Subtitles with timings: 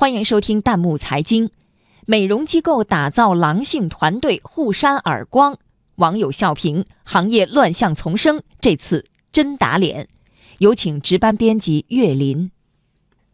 [0.00, 1.50] 欢迎收听弹幕财经。
[2.06, 5.58] 美容机构打造狼性团队互扇耳光，
[5.96, 10.08] 网友笑评行业乱象丛生，这次真打脸。
[10.56, 12.50] 有请值班编辑岳林。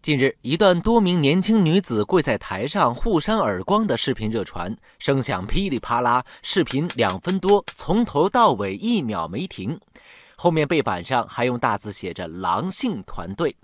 [0.00, 9.78] 近日，一段多名年轻女子跪在台上互扇耳光的视频热传，声响噼里啪啦，视频两分多，从头到尾一秒没停。
[10.36, 13.54] 后面背板上还用大字写着“狼性团队”。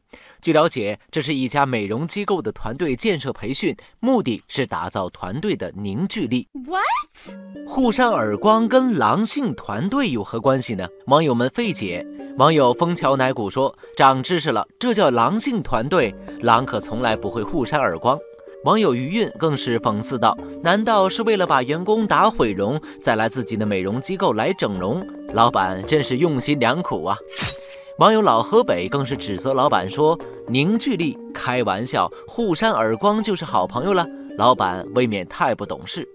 [0.40, 6.48] 据了解，这是一家美容机构的团队建设培训，目的是打造团队的凝聚力。
[6.66, 7.68] What？
[7.68, 10.88] 互扇耳光跟狼性团队有何关系呢？
[11.06, 12.06] 网友们费解。
[12.36, 18.18] 网友枫桥奶骨说：“长知识了，这叫狼性团队，狼可从来不会互扇耳光。”
[18.64, 25.06] 网友余韵更是讽刺道：“难道是为了把员工打毁容，再来自己的美容机构来整容？
[25.32, 27.16] 老板真是用心良苦啊！”
[27.98, 31.18] 网友老河北更是指责老板说：“凝聚力？
[31.34, 34.06] 开玩笑，互扇耳光就是好朋友了。”
[34.38, 36.08] 老板未免太不懂事。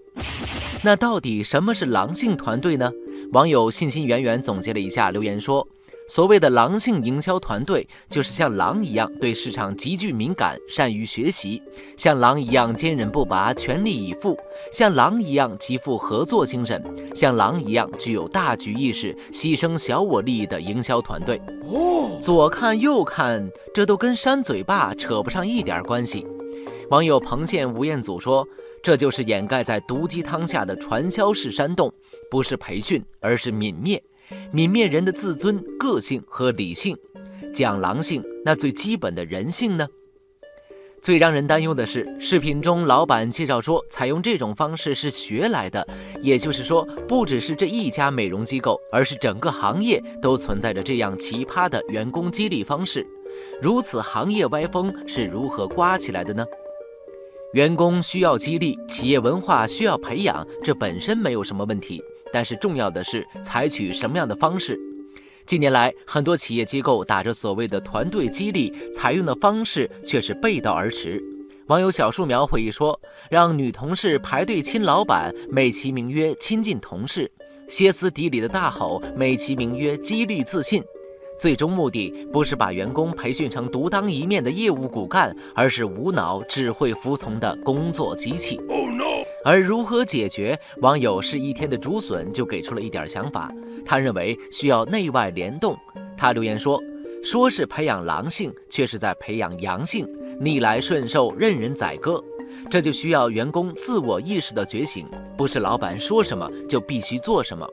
[0.82, 2.90] 那到底什么是狼性团队呢？
[3.32, 5.66] 网友信心源源总结了一下，留言说。
[6.08, 11.60] 所谓的狼性营销团队，就是像狼一样对市场极具敏感，善于学习；
[11.96, 14.36] 像狼一样坚韧不拔，全力以赴；
[14.72, 16.80] 像狼一样极富合作精神；
[17.12, 21.40] 像狼一样具有大局意识，牺牲小我利益的营销团队。
[21.64, 26.24] 哦，左看右看，这都跟扇嘴巴扯不上一点关系。
[26.90, 28.46] 网友彭县吴彦祖说
[28.80, 31.92] ：“这就是掩盖在毒鸡汤下的传销式煽动，
[32.30, 34.00] 不是培训，而是泯灭。”
[34.52, 36.96] 泯灭人的自尊、个性和理性，
[37.54, 39.86] 讲狼性，那最基本的人性呢？
[41.02, 45.86] 最让人担忧的是，视频中老板介绍说，采用这种方式是学来的，
[46.20, 53.06] 也就是说，不只是这一家美容机构，而是整个行业都存在着这样奇葩的员工激励方式。
[53.62, 56.44] 如此行业歪风是如何刮起来的呢？
[57.52, 62.02] 员工需要激励，企业文化需要培养，这本身没有什么问题。
[62.32, 64.78] 但是重要的是采取什么样的方式。
[65.44, 71.22] 近年来，很多企业机构打着所谓的团队激励，采用的方式却是背道而驰。
[71.68, 73.00] 网友小树苗回忆说
[73.30, 77.26] ：“让女同事排队亲老板，美其名曰亲近同事；
[77.68, 80.82] 歇斯底里的大吼，美其名曰激励自信。
[81.38, 88.60] 最终目的不是把员工培训成独当一面的业务骨干，而是无脑只会服从的工作机器。”
[89.46, 90.58] 而如何解决？
[90.78, 93.48] 网友是一天的竹笋就给出了一点想法。
[93.84, 95.78] 他认为需要内外联动。
[96.16, 96.82] 他留言说
[97.22, 100.04] ：“说是培养狼性，却是在培养阳性，
[100.40, 102.20] 逆来顺受，任人宰割。
[102.68, 105.06] 这就需要员工自我意识的觉醒，
[105.38, 107.64] 不是老板说什么就必须做什么。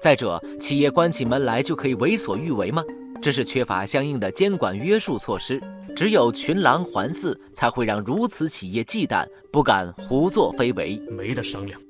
[0.00, 2.82] 再者，企业关起门来就可以为所欲为吗？
[3.22, 5.62] 这是缺乏相应的监管约束措施。”
[5.94, 11.80] 只有群狼环伺，才会让如此企业忌惮，不敢胡作非为，没得商量。